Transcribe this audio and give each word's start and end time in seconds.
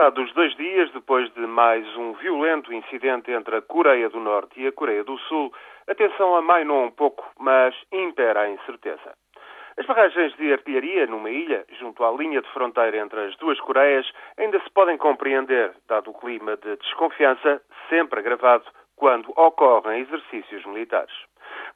Passados 0.00 0.32
dois 0.32 0.56
dias, 0.56 0.90
depois 0.92 1.30
de 1.34 1.46
mais 1.46 1.86
um 1.94 2.14
violento 2.14 2.72
incidente 2.72 3.30
entre 3.30 3.56
a 3.56 3.60
Coreia 3.60 4.08
do 4.08 4.18
Norte 4.18 4.58
e 4.58 4.66
a 4.66 4.72
Coreia 4.72 5.04
do 5.04 5.18
Sul, 5.18 5.52
a 5.86 5.94
tensão 5.94 6.34
amainou 6.34 6.84
um 6.84 6.90
pouco, 6.90 7.22
mas 7.38 7.74
impera 7.92 8.40
a 8.40 8.48
incerteza. 8.48 9.12
As 9.76 9.84
barragens 9.84 10.34
de 10.38 10.54
artilharia 10.54 11.06
numa 11.06 11.28
ilha, 11.28 11.66
junto 11.78 12.02
à 12.02 12.10
linha 12.12 12.40
de 12.40 12.48
fronteira 12.48 12.96
entre 12.96 13.20
as 13.26 13.36
duas 13.36 13.60
Coreias, 13.60 14.10
ainda 14.38 14.58
se 14.60 14.70
podem 14.70 14.96
compreender, 14.96 15.74
dado 15.86 16.12
o 16.12 16.18
clima 16.18 16.56
de 16.56 16.76
desconfiança, 16.76 17.60
sempre 17.90 18.20
agravado 18.20 18.64
quando 18.96 19.30
ocorrem 19.36 20.00
exercícios 20.00 20.64
militares. 20.64 21.12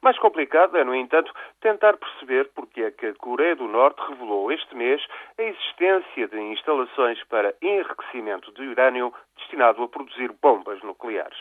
Mais 0.05 0.19
complicado 0.19 0.77
é, 0.77 0.83
no 0.83 0.93
entanto, 0.93 1.33
tentar 1.59 1.97
perceber 1.97 2.51
porque 2.53 2.83
é 2.83 2.91
que 2.91 3.07
a 3.07 3.15
Coreia 3.15 3.55
do 3.55 3.67
Norte 3.67 3.99
revelou 4.07 4.51
este 4.51 4.75
mês 4.75 5.03
a 5.35 5.41
existência 5.41 6.27
de 6.27 6.39
instalações 6.39 7.23
para 7.23 7.55
enriquecimento 7.59 8.51
de 8.51 8.67
urânio 8.67 9.11
destinado 9.35 9.81
a 9.81 9.87
produzir 9.87 10.31
bombas 10.39 10.79
nucleares. 10.83 11.39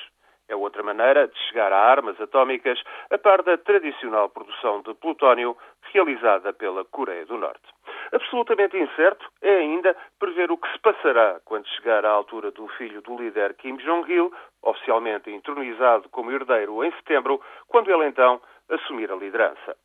É 0.49 0.57
outra 0.57 0.83
maneira 0.83 1.29
de 1.29 1.39
chegar 1.41 1.75
a 1.75 1.79
armas 1.79 2.19
atómicas 2.19 2.83
a 3.11 3.19
par 3.19 3.43
da 3.43 3.59
tradicional 3.59 4.31
produção 4.31 4.81
de 4.81 4.95
plutónio 4.95 5.55
realizada 5.93 6.51
pela 6.55 6.87
Coreia 6.87 7.27
do 7.27 7.37
Norte. 7.37 7.69
Absolutamente 8.13 8.77
incerto 8.77 9.27
é 9.43 9.57
ainda 9.57 9.97
prever 10.19 10.51
o 10.51 10.59
que 10.59 10.71
se 10.73 10.79
passará 10.79 11.41
quando 11.45 11.69
chegar 11.69 12.05
à 12.05 12.11
altura 12.11 12.51
do 12.51 12.67
filho 12.69 13.01
do 13.03 13.17
líder 13.17 13.55
Kim 13.55 13.77
Jong-il, 13.77 14.33
oficialmente 14.63 15.31
entronizado 15.31 16.09
como 16.11 16.31
herdeiro 16.31 16.85
em 16.85 16.93
setembro, 16.93 17.41
quando 17.69 17.91
ele 17.91 18.07
então 18.07 18.41
assumir 18.69 19.11
a 19.11 19.17
liderança. 19.17 19.77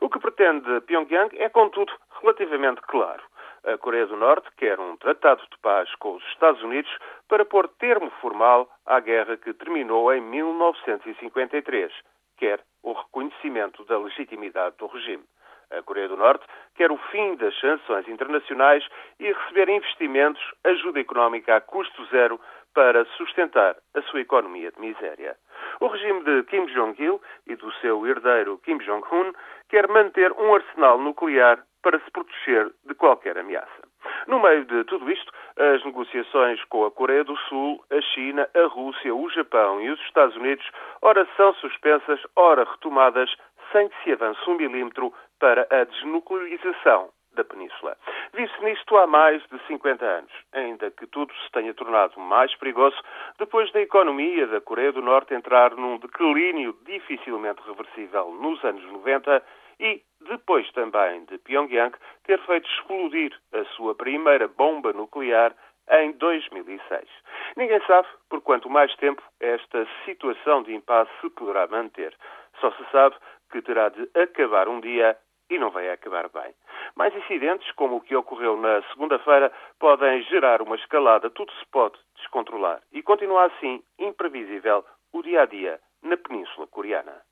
O 0.00 0.08
que 0.08 0.18
pretende 0.18 0.80
Pyongyang 0.82 1.36
é, 1.38 1.48
contudo, 1.48 1.92
relativamente 2.20 2.80
claro. 2.82 3.22
A 3.64 3.76
Coreia 3.76 4.06
do 4.06 4.16
Norte 4.16 4.48
quer 4.56 4.78
um 4.78 4.96
tratado 4.96 5.42
de 5.50 5.58
paz 5.58 5.92
com 5.96 6.14
os 6.14 6.24
Estados 6.28 6.62
Unidos 6.62 6.90
para 7.28 7.44
pôr 7.44 7.68
termo 7.68 8.10
formal 8.20 8.70
à 8.86 9.00
guerra 9.00 9.36
que 9.36 9.52
terminou 9.52 10.12
em 10.12 10.20
1953. 10.20 11.92
Quer 12.36 12.60
o 12.82 12.92
reconhecimento 12.92 13.84
da 13.84 13.98
legitimidade 13.98 14.76
do 14.78 14.86
regime. 14.86 15.24
A 15.70 15.82
Coreia 15.82 16.08
do 16.08 16.16
Norte 16.16 16.44
quer 16.74 16.90
o 16.90 16.96
fim 17.10 17.36
das 17.36 17.58
sanções 17.60 18.08
internacionais 18.08 18.86
e 19.20 19.32
receber 19.32 19.68
investimentos, 19.68 20.42
ajuda 20.64 21.00
económica 21.00 21.56
a 21.56 21.60
custo 21.60 22.04
zero 22.06 22.40
para 22.74 23.04
sustentar 23.16 23.76
a 23.94 24.02
sua 24.02 24.20
economia 24.20 24.70
de 24.70 24.80
miséria. 24.80 25.36
O 25.80 25.88
regime 25.88 26.22
de 26.22 26.42
Kim 26.44 26.66
Jong-il 26.66 27.20
e 27.46 27.56
do 27.56 27.72
seu 27.80 28.06
herdeiro 28.06 28.58
Kim 28.58 28.78
Jong-un 28.78 29.32
quer 29.68 29.88
manter 29.88 30.32
um 30.32 30.54
arsenal 30.54 30.98
nuclear 30.98 31.62
para 31.82 31.98
se 32.00 32.10
proteger 32.10 32.70
de 32.86 32.94
qualquer 32.94 33.38
ameaça. 33.38 33.88
No 34.26 34.40
meio 34.40 34.64
de 34.64 34.84
tudo 34.84 35.10
isto, 35.10 35.32
as 35.56 35.84
negociações 35.84 36.62
com 36.64 36.84
a 36.84 36.90
Coreia 36.90 37.24
do 37.24 37.36
Sul, 37.48 37.82
a 37.90 38.00
China, 38.00 38.48
a 38.54 38.66
Rússia, 38.66 39.14
o 39.14 39.28
Japão 39.30 39.80
e 39.80 39.90
os 39.90 40.00
Estados 40.02 40.36
Unidos, 40.36 40.68
ora 41.02 41.26
são 41.36 41.52
suspensas, 41.54 42.20
ora 42.36 42.64
retomadas, 42.64 43.34
sem 43.72 43.88
que 43.88 44.04
se 44.04 44.12
avance 44.12 44.40
um 44.48 44.54
milímetro 44.54 45.12
para 45.38 45.66
a 45.70 45.84
desnuclearização 45.84 47.10
da 47.38 47.44
Península. 47.44 47.96
Vive-se 48.34 48.64
nisto 48.64 48.96
há 48.96 49.06
mais 49.06 49.42
de 49.48 49.58
50 49.66 50.04
anos, 50.04 50.32
ainda 50.52 50.90
que 50.90 51.06
tudo 51.06 51.32
se 51.34 51.50
tenha 51.52 51.72
tornado 51.72 52.18
mais 52.18 52.54
perigoso 52.56 52.96
depois 53.38 53.70
da 53.72 53.80
economia 53.80 54.46
da 54.46 54.60
Coreia 54.60 54.92
do 54.92 55.00
Norte 55.00 55.34
entrar 55.34 55.74
num 55.76 55.98
declínio 55.98 56.76
dificilmente 56.84 57.62
reversível 57.66 58.32
nos 58.32 58.62
anos 58.64 58.84
90 58.84 59.42
e 59.80 60.02
depois 60.26 60.70
também 60.72 61.24
de 61.26 61.38
Pyongyang 61.38 61.96
ter 62.24 62.40
feito 62.40 62.68
explodir 62.68 63.32
a 63.52 63.64
sua 63.76 63.94
primeira 63.94 64.48
bomba 64.48 64.92
nuclear 64.92 65.54
em 65.90 66.12
2006. 66.12 67.08
Ninguém 67.56 67.80
sabe 67.86 68.06
por 68.28 68.42
quanto 68.42 68.68
mais 68.68 68.94
tempo 68.96 69.22
esta 69.40 69.86
situação 70.04 70.62
de 70.62 70.74
impasse 70.74 71.10
se 71.20 71.30
poderá 71.30 71.66
manter. 71.66 72.14
Só 72.60 72.70
se 72.72 72.84
sabe 72.90 73.16
que 73.50 73.62
terá 73.62 73.88
de 73.88 74.08
acabar 74.14 74.68
um 74.68 74.80
dia 74.80 75.16
e 75.50 75.58
não 75.58 75.70
vai 75.70 75.90
acabar 75.90 76.28
bem. 76.28 76.54
Mais 76.94 77.14
incidentes, 77.14 77.70
como 77.72 77.96
o 77.96 78.00
que 78.00 78.14
ocorreu 78.14 78.56
na 78.56 78.82
segunda-feira, 78.92 79.52
podem 79.78 80.22
gerar 80.24 80.60
uma 80.60 80.76
escalada, 80.76 81.30
tudo 81.30 81.52
se 81.52 81.66
pode 81.66 81.98
descontrolar 82.16 82.82
e 82.92 83.02
continua 83.02 83.46
assim 83.46 83.82
imprevisível 83.98 84.84
o 85.12 85.22
dia 85.22 85.42
a 85.42 85.46
dia 85.46 85.80
na 86.02 86.16
Península 86.16 86.66
Coreana. 86.66 87.27